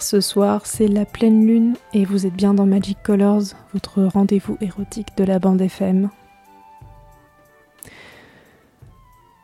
[0.00, 3.42] Ce soir c'est la pleine lune et vous êtes bien dans Magic Colors,
[3.72, 6.08] votre rendez-vous érotique de la bande FM.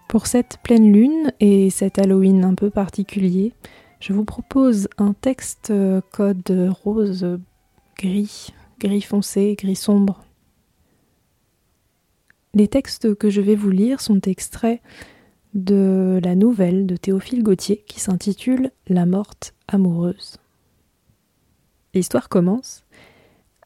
[0.09, 3.52] Pour cette pleine lune et cet Halloween un peu particulier,
[3.98, 7.41] je vous propose un texte euh, code rose
[7.98, 10.24] gris, gris foncé, gris sombre.
[12.55, 14.80] Les textes que je vais vous lire sont extraits
[15.55, 20.38] de la nouvelle de Théophile Gautier qui s'intitule La morte amoureuse.
[21.95, 22.84] L'histoire commence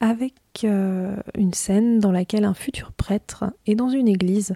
[0.01, 4.55] avec euh, une scène dans laquelle un futur prêtre est dans une église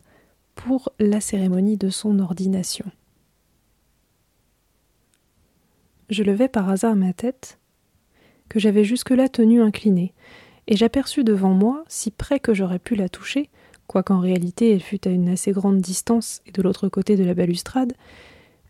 [0.54, 2.84] pour la cérémonie de son ordination.
[6.10, 7.58] Je levai par hasard ma tête,
[8.48, 10.12] que j'avais jusque-là tenue inclinée,
[10.66, 13.48] et j'aperçus devant moi, si près que j'aurais pu la toucher,
[13.86, 17.34] quoiqu'en réalité elle fût à une assez grande distance et de l'autre côté de la
[17.34, 17.94] balustrade,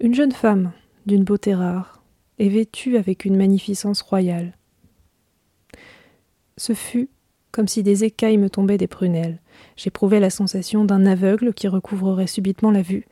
[0.01, 0.73] une jeune femme
[1.07, 2.03] d'une beauté rare,
[2.39, 4.55] et vêtue avec une magnificence royale.
[6.57, 7.09] Ce fut
[7.53, 9.39] comme si des écailles me tombaient des prunelles.
[9.77, 13.07] J'éprouvais la sensation d'un aveugle qui recouvrerait subitement la vue.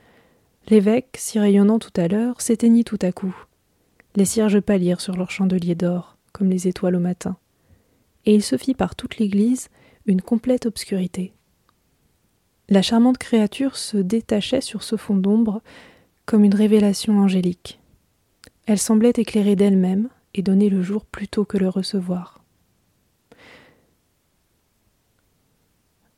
[0.68, 3.36] L'évêque, si rayonnant tout à l'heure, s'éteignit tout à coup.
[4.16, 7.36] Les cierges pâlirent sur leurs chandeliers d'or, comme les étoiles au matin.
[8.24, 9.68] Et il se fit par toute l'église
[10.06, 11.34] une complète obscurité.
[12.68, 15.60] La charmante créature se détachait sur ce fond d'ombre
[16.24, 17.78] comme une révélation angélique.
[18.66, 22.39] Elle semblait éclairer d'elle-même et donner le jour plutôt que le recevoir.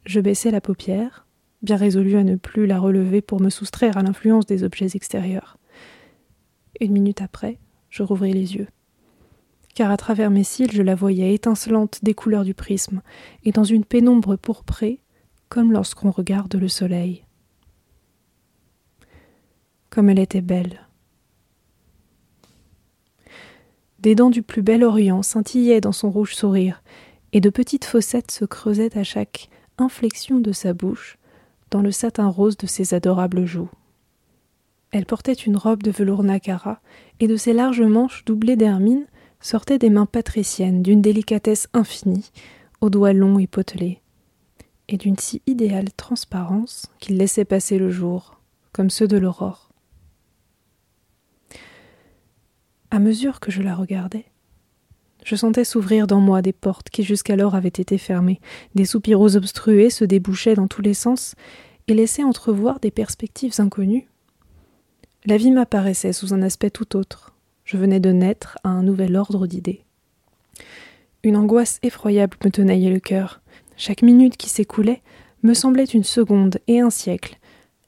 [0.05, 1.27] Je baissai la paupière,
[1.63, 5.59] bien résolu à ne plus la relever pour me soustraire à l'influence des objets extérieurs.
[6.81, 7.59] Une minute après,
[7.89, 8.67] je rouvris les yeux.
[9.75, 13.01] Car à travers mes cils, je la voyais étincelante des couleurs du prisme,
[13.45, 15.01] et dans une pénombre pourprée,
[15.49, 17.25] comme lorsqu'on regarde le soleil.
[19.89, 20.89] Comme elle était belle.
[24.01, 26.83] Des dents du plus bel Orient scintillaient dans son rouge sourire,
[27.33, 31.19] et de petites fossettes se creusaient à chaque inflexion de sa bouche,
[31.71, 33.71] dans le satin rose de ses adorables joues.
[34.91, 36.81] Elle portait une robe de velours nacara,
[37.19, 39.07] et de ses larges manches doublées d'hermine
[39.41, 42.31] sortaient des mains patriciennes d'une délicatesse infinie,
[42.81, 44.01] aux doigts longs et potelés,
[44.89, 48.41] et d'une si idéale transparence qu'il laissait passer le jour,
[48.73, 49.71] comme ceux de l'aurore.
[52.91, 54.27] À mesure que je la regardais,
[55.25, 58.41] je sentais s'ouvrir dans moi des portes qui jusqu'alors avaient été fermées,
[58.75, 61.35] des soupiraux obstrués se débouchaient dans tous les sens
[61.89, 64.09] et laissaient entrevoir des perspectives inconnues.
[65.25, 67.33] La vie m'apparaissait sous un aspect tout autre.
[67.65, 69.85] Je venais de naître à un nouvel ordre d'idées.
[71.23, 73.41] Une angoisse effroyable me tenaillait le cœur.
[73.77, 75.03] Chaque minute qui s'écoulait
[75.45, 77.39] me semblait une seconde et un siècle.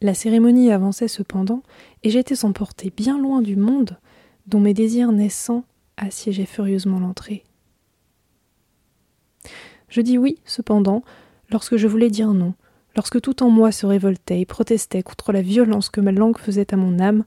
[0.01, 1.63] La cérémonie avançait cependant,
[2.03, 3.99] et j'étais emporté bien loin du monde
[4.47, 5.65] dont mes désirs naissants
[5.97, 7.45] assiégeaient furieusement l'entrée.
[9.89, 11.05] Je dis oui, cependant,
[11.51, 12.55] lorsque je voulais dire non,
[12.97, 16.73] lorsque tout en moi se révoltait et protestait contre la violence que ma langue faisait
[16.73, 17.25] à mon âme,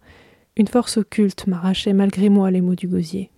[0.55, 3.31] une force occulte m'arrachait malgré moi les mots du gosier.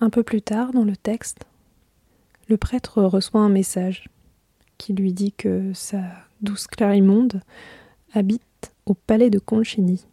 [0.00, 1.44] Un peu plus tard, dans le texte,
[2.48, 4.08] le prêtre reçoit un message
[4.78, 6.02] qui lui dit que sa
[6.40, 7.42] douce Clarimonde
[8.14, 10.06] habite au palais de Concini.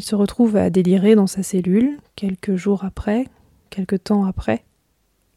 [0.00, 3.26] Il se retrouve à délirer dans sa cellule, quelques jours après,
[3.68, 4.64] quelque temps après.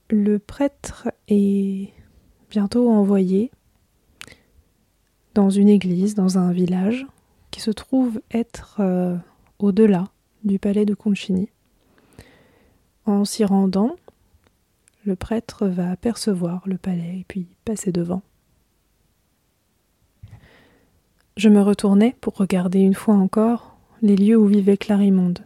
[0.09, 1.91] Le prêtre est
[2.49, 3.51] bientôt envoyé
[5.33, 7.05] dans une église, dans un village,
[7.51, 9.17] qui se trouve être euh,
[9.59, 10.05] au-delà
[10.45, 11.49] du palais de Concini.
[13.05, 13.97] En s'y rendant,
[15.03, 18.21] le prêtre va apercevoir le palais et puis passer devant.
[21.35, 23.72] Je me retournai pour regarder une fois encore
[24.03, 25.39] les lieux où vivait Clarimonde.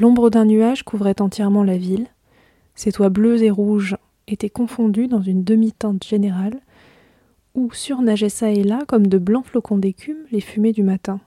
[0.00, 2.06] L'ombre d'un nuage couvrait entièrement la ville,
[2.76, 3.96] ses toits bleus et rouges
[4.28, 6.60] étaient confondus dans une demi-teinte générale,
[7.56, 11.20] où surnageaient çà et là, comme de blancs flocons d'écume, les fumées du matin.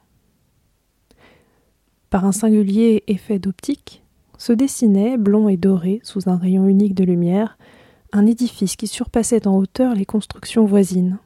[2.10, 4.04] Par un singulier effet d'optique,
[4.38, 7.58] se dessinait, blond et doré, sous un rayon unique de lumière,
[8.14, 11.18] un édifice qui surpassait en hauteur les constructions voisines,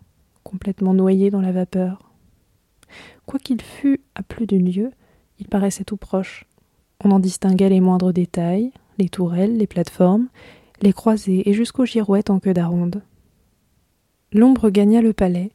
[0.44, 2.11] complètement noyé dans la vapeur.
[3.32, 4.92] Quoiqu'il fût à plus d'une lieue,
[5.40, 6.44] il paraissait tout proche.
[7.02, 10.28] On en distinguait les moindres détails, les tourelles, les plateformes,
[10.82, 13.02] les croisées et jusqu'aux girouettes en queue d'aronde.
[14.34, 15.52] L'ombre gagna le palais,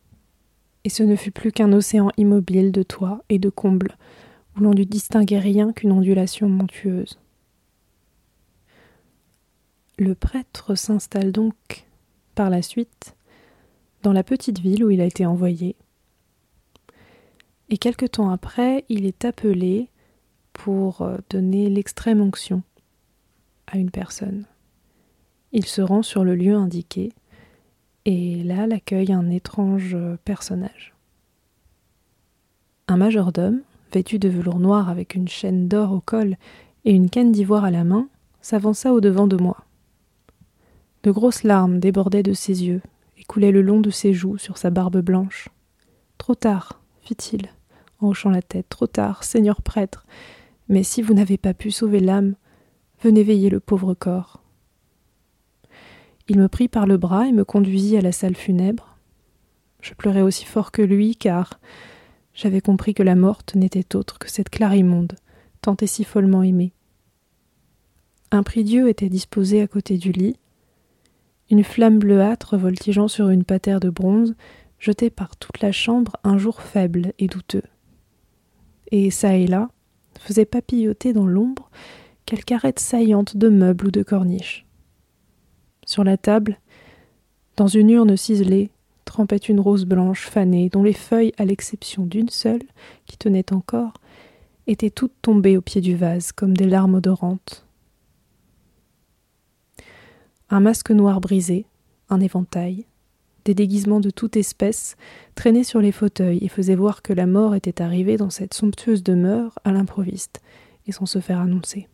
[0.85, 3.99] et ce ne fut plus qu'un océan immobile de toits et de combles,
[4.57, 7.19] où l'on ne distinguait rien qu'une ondulation montueuse.
[9.99, 11.87] Le prêtre s'installe donc,
[12.35, 13.15] par la suite,
[14.03, 15.77] dans la petite ville où il a été envoyé,
[17.69, 19.89] et quelque temps après, il est appelé
[20.53, 22.63] pour euh, donner l'extrême onction
[23.67, 24.45] à une personne.
[25.53, 27.13] Il se rend sur le lieu indiqué,
[28.05, 30.95] et là l'accueille un étrange euh, personnage.
[32.89, 36.37] Un majordome, vêtu de velours noir avec une chaîne d'or au col
[36.85, 38.09] et une canne d'ivoire à la main,
[38.41, 39.65] s'avança au devant de moi.
[41.03, 42.83] De grosses larmes débordaient de ses yeux
[43.19, 45.49] et coulaient le long de ses joues sur sa barbe blanche.
[46.19, 47.49] Trop tard, fit-il,
[48.01, 50.07] en hochant la tête, trop tard, seigneur prêtre.
[50.69, 52.35] Mais si vous n'avez pas pu sauver l'âme,
[53.03, 54.43] venez veiller le pauvre corps.
[56.29, 58.97] Il me prit par le bras et me conduisit à la salle funèbre.
[59.81, 61.61] Je pleurais aussi fort que lui, car
[62.35, 65.15] j'avais compris que la morte n'était autre que cette Clarimonde,
[65.63, 66.73] tant et si follement aimée.
[68.33, 70.37] Un prie-dieu était disposé à côté du lit,
[71.49, 74.35] une flamme bleuâtre voltigeant sur une patère de bronze
[74.81, 77.63] jetait par toute la chambre un jour faible et douteux.
[78.93, 79.69] Et çà et là
[80.19, 81.71] faisait papilloter dans l'ombre
[82.25, 84.67] quelque arête saillante de meubles ou de corniches.
[85.87, 86.59] Sur la table,
[87.57, 88.71] dans une urne ciselée,
[89.05, 92.63] trempait une rose blanche fanée, dont les feuilles, à l'exception d'une seule,
[93.07, 93.95] qui tenait encore,
[94.67, 97.65] étaient toutes tombées au pied du vase, comme des larmes odorantes.
[100.51, 101.67] Un masque noir brisé,
[102.11, 102.85] un éventail,
[103.47, 104.97] des déguisements de toute espèce
[105.37, 109.05] traînaient sur les fauteuils et faisaient voir que la mort était arrivée dans cette somptueuse
[109.05, 110.41] demeure à l'improviste
[110.87, 111.89] et sans se faire annoncer.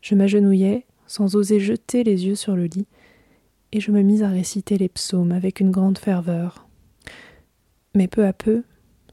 [0.00, 2.86] Je m'agenouillai, sans oser jeter les yeux sur le lit,
[3.72, 6.66] et je me mis à réciter les psaumes avec une grande ferveur.
[7.94, 8.64] Mais peu à peu,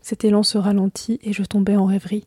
[0.02, 2.26] cet élan se ralentit et je tombai en rêverie.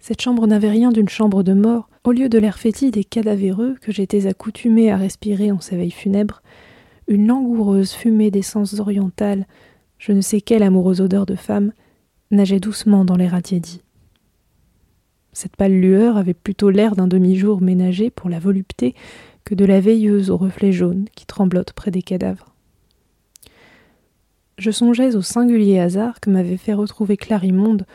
[0.00, 1.88] Cette chambre n'avait rien d'une chambre de mort.
[2.02, 5.92] Au lieu de l'air fétide et cadavéreux que j'étais accoutumé à respirer en ces veilles
[5.92, 6.42] funèbres,
[7.08, 9.46] une langoureuse fumée d'essence orientale,
[9.98, 11.72] je ne sais quelle amoureuse odeur de femme,
[12.30, 13.82] nageait doucement dans l'air attiédi.
[15.32, 18.94] Cette pâle lueur avait plutôt l'air d'un demi-jour ménagé pour la volupté
[19.44, 22.54] que de la veilleuse aux reflets jaunes qui tremblote près des cadavres.
[24.56, 27.86] Je songeais au singulier hasard que m'avait fait retrouver Clarimonde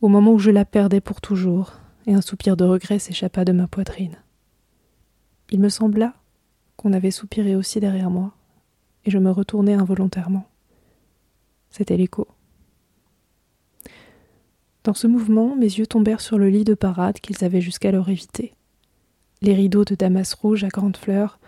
[0.00, 1.72] au moment où je la perdais pour toujours,
[2.06, 4.16] et un soupir de regret s'échappa de ma poitrine.
[5.50, 6.14] Il me sembla
[6.76, 8.34] qu'on avait soupiré aussi derrière moi,
[9.04, 10.46] et je me retournai involontairement.
[11.70, 12.28] C'était l'écho.
[14.84, 18.52] Dans ce mouvement, mes yeux tombèrent sur le lit de parade qu'ils avaient jusqu'alors évité.
[19.40, 21.38] Les rideaux de damas rouge à grandes fleurs,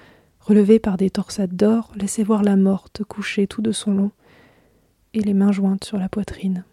[0.40, 4.10] relevés par des torsades d'or, laissaient voir la morte couchée tout de son long,
[5.12, 6.64] et les mains jointes sur la poitrine.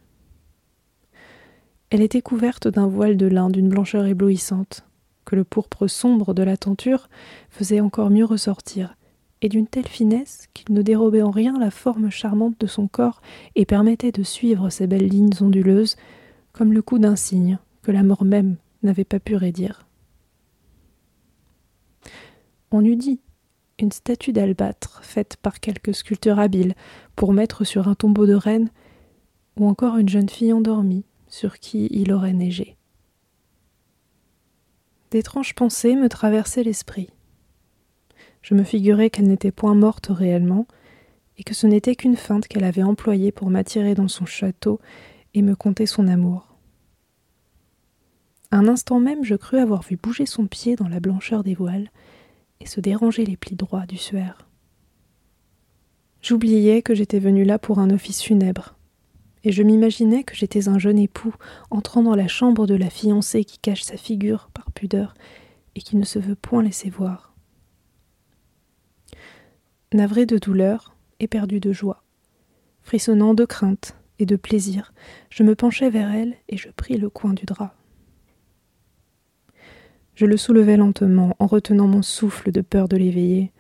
[1.89, 4.85] Elle était couverte d'un voile de lin d'une blancheur éblouissante,
[5.25, 7.09] que le pourpre sombre de la tenture
[7.49, 8.95] faisait encore mieux ressortir,
[9.43, 13.21] et d'une telle finesse qu'il ne dérobait en rien la forme charmante de son corps
[13.55, 15.97] et permettait de suivre ses belles lignes onduleuses
[16.53, 19.85] comme le coup d'un cygne que la mort même n'avait pas pu raidir.
[22.71, 23.19] On eût dit
[23.79, 26.73] une statue d'albâtre faite par quelque sculpteur habile
[27.17, 28.69] pour mettre sur un tombeau de reine,
[29.57, 32.77] ou encore une jeune fille endormie sur qui il aurait neigé.
[35.11, 37.09] D'étranges pensées me traversaient l'esprit.
[38.43, 40.67] Je me figurais qu'elle n'était point morte réellement,
[41.37, 44.79] et que ce n'était qu'une feinte qu'elle avait employée pour m'attirer dans son château
[45.33, 46.55] et me conter son amour.
[48.51, 51.89] Un instant même, je crus avoir vu bouger son pied dans la blancheur des voiles
[52.59, 54.47] et se déranger les plis droits du suaire.
[56.21, 58.75] J'oubliais que j'étais venu là pour un office funèbre,
[59.43, 61.33] et je m'imaginais que j'étais un jeune époux
[61.71, 65.15] entrant dans la chambre de la fiancée qui cache sa figure par pudeur
[65.75, 67.32] et qui ne se veut point laisser voir
[69.93, 72.03] navré de douleur, éperdu de joie.
[72.81, 74.93] Frissonnant de crainte et de plaisir,
[75.29, 77.75] je me penchai vers elle et je pris le coin du drap.
[80.15, 83.51] Je le soulevai lentement en retenant mon souffle de peur de l'éveiller.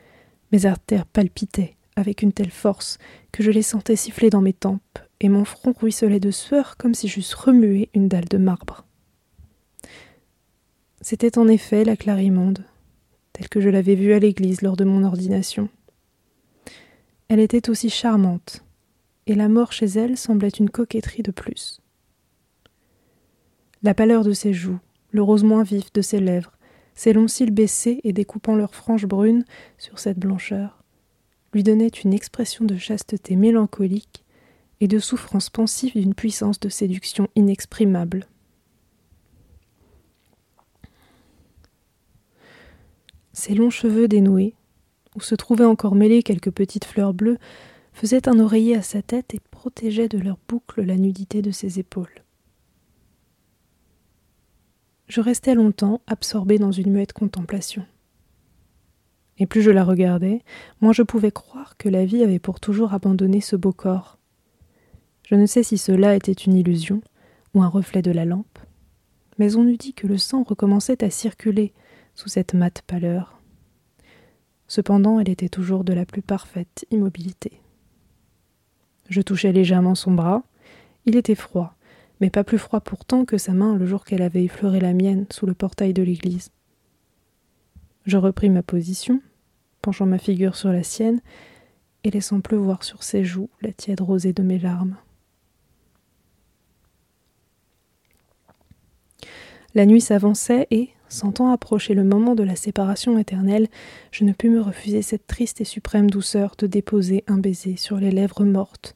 [0.51, 2.97] Mes artères palpitaient avec une telle force
[3.31, 6.93] que je les sentais siffler dans mes tempes, et mon front ruisselait de sueur comme
[6.93, 8.85] si j'eusse remué une dalle de marbre.
[11.01, 12.65] C'était en effet la Clarimonde,
[13.31, 15.69] telle que je l'avais vue à l'église lors de mon ordination.
[17.29, 18.63] Elle était aussi charmante,
[19.27, 21.81] et la mort chez elle semblait une coquetterie de plus.
[23.81, 24.79] La pâleur de ses joues,
[25.11, 26.57] le rose moins vif de ses lèvres,
[26.95, 29.45] ses longs cils baissés et découpant leurs franges brunes
[29.77, 30.83] sur cette blancheur,
[31.53, 34.23] lui donnaient une expression de chasteté mélancolique
[34.79, 38.27] et de souffrance pensive d'une puissance de séduction inexprimable.
[43.33, 44.55] Ses longs cheveux dénoués,
[45.15, 47.37] où se trouvaient encore mêlées quelques petites fleurs bleues,
[47.93, 51.79] faisaient un oreiller à sa tête et protégeaient de leurs boucles la nudité de ses
[51.79, 52.23] épaules.
[55.07, 57.85] Je restais longtemps absorbé dans une muette contemplation.
[59.37, 60.41] Et plus je la regardais,
[60.81, 64.17] moins je pouvais croire que la vie avait pour toujours abandonné ce beau corps.
[65.27, 67.01] Je ne sais si cela était une illusion
[67.53, 68.59] ou un reflet de la lampe,
[69.37, 71.73] mais on eût dit que le sang recommençait à circuler
[72.15, 73.39] sous cette mate pâleur.
[74.73, 77.61] Cependant, elle était toujours de la plus parfaite immobilité.
[79.07, 80.41] Je touchais légèrement son bras.
[81.05, 81.75] Il était froid,
[82.19, 85.27] mais pas plus froid pourtant que sa main le jour qu'elle avait effleuré la mienne
[85.29, 86.49] sous le portail de l'église.
[88.07, 89.21] Je repris ma position,
[89.83, 91.21] penchant ma figure sur la sienne
[92.03, 94.97] et laissant pleuvoir sur ses joues la tiède rosée de mes larmes.
[99.75, 103.67] La nuit s'avançait et, sentant approcher le moment de la séparation éternelle,
[104.11, 107.97] je ne pus me refuser cette triste et suprême douceur de déposer un baiser sur
[107.97, 108.95] les lèvres mortes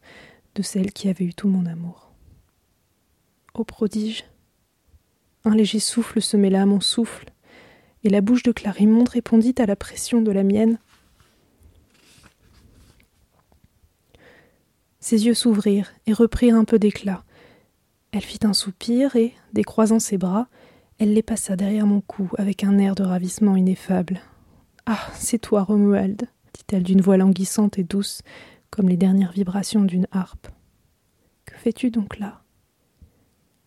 [0.56, 2.12] de celle qui avait eu tout mon amour.
[3.54, 4.26] Ô prodige
[5.46, 7.32] Un léger souffle se mêla à mon souffle,
[8.04, 10.80] et la bouche de Clarimonde répondit à la pression de la mienne.
[15.00, 17.24] Ses yeux s'ouvrirent et reprirent un peu d'éclat.
[18.12, 20.48] Elle fit un soupir et, décroisant ses bras,
[21.00, 24.20] elle les passa derrière mon cou avec un air de ravissement ineffable.
[24.86, 28.22] Ah, c'est toi, Romuald, dit-elle d'une voix languissante et douce,
[28.70, 30.48] comme les dernières vibrations d'une harpe.
[31.46, 32.42] Que fais-tu donc là?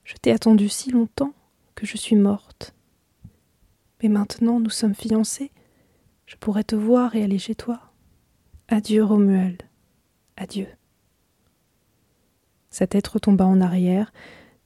[0.04, 1.32] Je t'ai attendu si longtemps
[1.75, 2.75] que je suis morte.
[4.02, 5.52] Mais maintenant nous sommes fiancés.
[6.26, 7.80] Je pourrais te voir et aller chez toi.
[8.68, 9.62] Adieu, Romuald.
[10.37, 10.66] Adieu.
[12.70, 14.12] Sa tête retomba en arrière,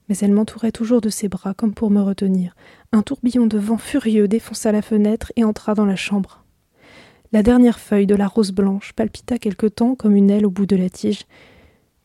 [0.09, 2.55] mais elle m'entourait toujours de ses bras comme pour me retenir.
[2.93, 6.45] Un tourbillon de vent furieux défonça la fenêtre et entra dans la chambre.
[7.33, 10.67] La dernière feuille de la rose blanche palpita quelque temps comme une aile au bout
[10.67, 11.25] de la tige,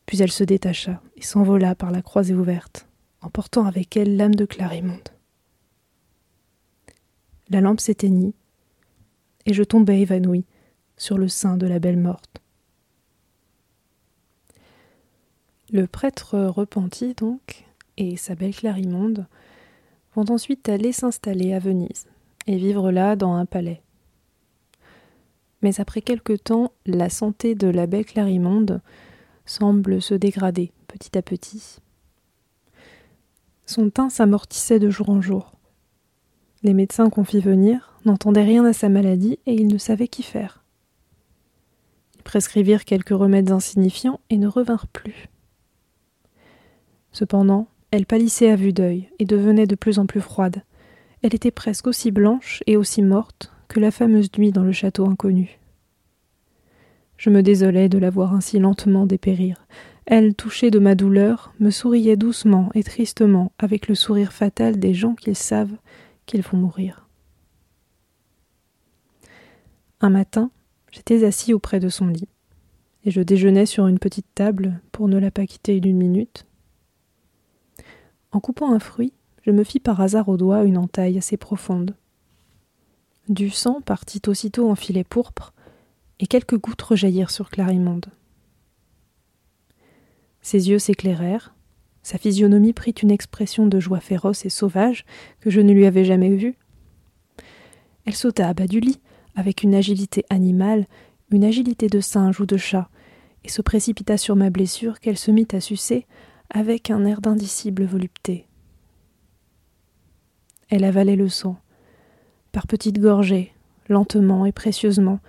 [0.06, 2.88] puis elle se détacha et s'envola par la croisée ouverte,
[3.20, 5.08] emportant avec elle l'âme de Clarimonde.
[7.48, 8.34] La lampe s'éteignit,
[9.46, 10.44] et je tombai évanoui
[10.96, 12.40] sur le sein de la belle morte.
[15.72, 17.66] Le prêtre repenti, donc,
[18.00, 19.26] et sa belle Clarimonde
[20.14, 22.06] vont ensuite aller s'installer à Venise
[22.46, 23.82] et vivre là dans un palais.
[25.60, 28.80] Mais après quelque temps, la santé de la belle Clarimonde
[29.44, 31.78] semble se dégrader petit à petit.
[33.66, 35.52] Son teint s'amortissait de jour en jour.
[36.62, 40.22] Les médecins qu'on fit venir n'entendaient rien à sa maladie et ils ne savaient qu'y
[40.22, 40.64] faire.
[42.16, 45.28] Ils prescrivirent quelques remèdes insignifiants et ne revinrent plus.
[47.12, 50.62] Cependant, elle pâlissait à vue d'œil et devenait de plus en plus froide.
[51.22, 55.06] Elle était presque aussi blanche et aussi morte que la fameuse nuit dans le château
[55.06, 55.58] inconnu.
[57.16, 59.66] Je me désolais de la voir ainsi lentement dépérir.
[60.06, 64.94] Elle, touchée de ma douleur, me souriait doucement et tristement avec le sourire fatal des
[64.94, 65.76] gens qui savent
[66.26, 67.06] qu'ils vont mourir.
[70.00, 70.50] Un matin,
[70.90, 72.28] j'étais assis auprès de son lit,
[73.04, 76.46] et je déjeunais sur une petite table pour ne la pas quitter d'une minute.
[78.32, 81.96] En coupant un fruit, je me fis par hasard au doigt une entaille assez profonde.
[83.28, 85.52] Du sang partit aussitôt en filet pourpre,
[86.20, 88.06] et quelques gouttes rejaillirent sur Clarimonde.
[90.42, 91.54] Ses yeux s'éclairèrent,
[92.02, 95.04] sa physionomie prit une expression de joie féroce et sauvage
[95.40, 96.56] que je ne lui avais jamais vue.
[98.06, 99.00] Elle sauta à bas du lit,
[99.34, 100.86] avec une agilité animale,
[101.30, 102.88] une agilité de singe ou de chat,
[103.44, 106.06] et se précipita sur ma blessure qu'elle se mit à sucer
[106.50, 108.46] avec un air d'indicible volupté.
[110.68, 111.56] Elle avalait le sang,
[112.52, 113.52] par petites gorgées,
[113.88, 115.20] lentement et précieusement,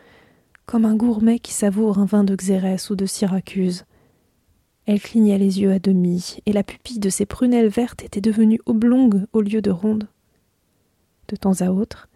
[0.66, 3.86] comme un gourmet qui savoure un vin de Xérès ou de Syracuse,
[4.86, 8.60] elle clignait les yeux à demi, et la pupille de ses prunelles vertes était devenue
[8.66, 10.08] oblongue au lieu de ronde.
[11.28, 12.10] De temps à autre,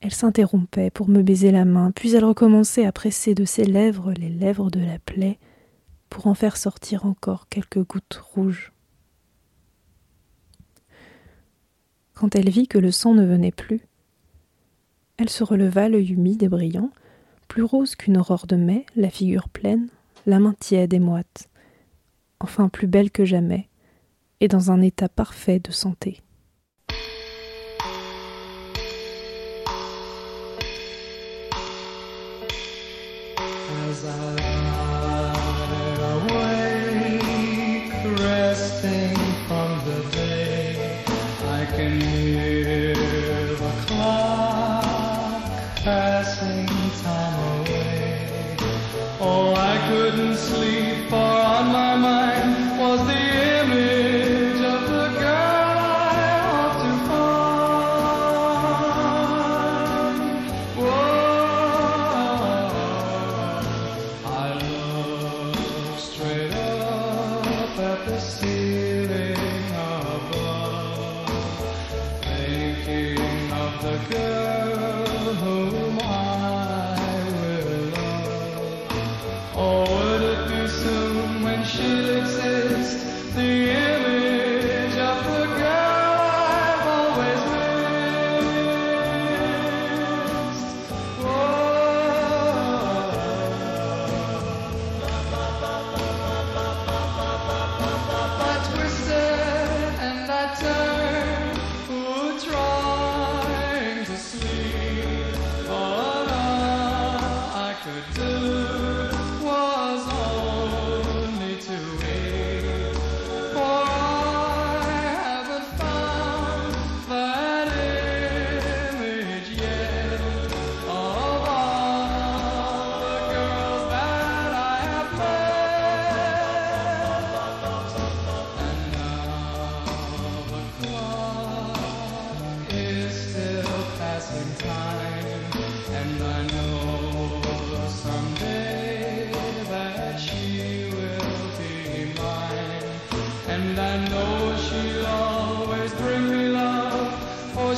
[0.00, 4.12] elle s'interrompait pour me baiser la main, puis elle recommençait à presser de ses lèvres
[4.12, 5.38] les lèvres de la plaie
[6.08, 8.72] pour en faire sortir encore quelques gouttes rouges.
[12.14, 13.82] Quand elle vit que le sang ne venait plus,
[15.18, 16.90] elle se releva l'œil humide et brillant,
[17.48, 19.88] plus rose qu'une aurore de mai, la figure pleine,
[20.26, 21.48] la main tiède et moite,
[22.40, 23.68] enfin plus belle que jamais,
[24.40, 26.22] et dans un état parfait de santé.
[39.48, 41.02] from the day
[41.44, 42.25] I can
[73.86, 74.25] the good.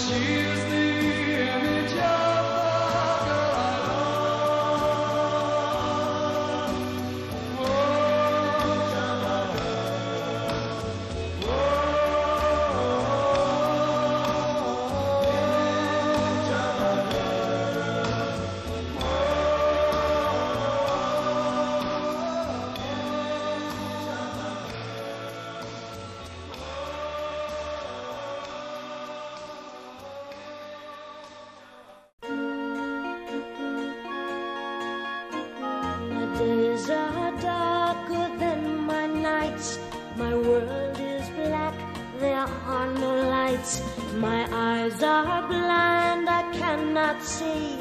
[0.06, 0.67] those
[40.18, 41.74] My world is black,
[42.18, 43.80] there are no lights.
[44.16, 47.76] My eyes are blind, I cannot see.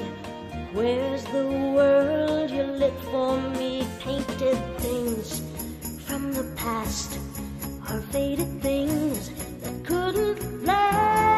[0.71, 3.87] Where's the world you lit for me?
[3.99, 5.41] Painted things
[6.05, 7.17] from the past
[7.89, 11.36] are faded things that couldn't last.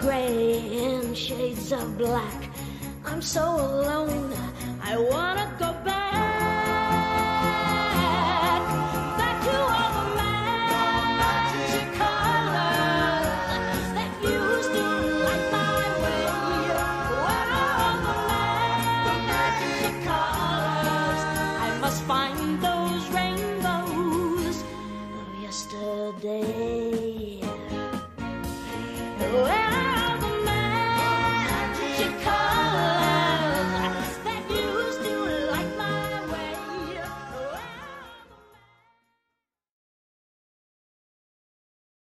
[0.00, 2.50] grey and shades of black.
[3.04, 3.97] I'm so alone.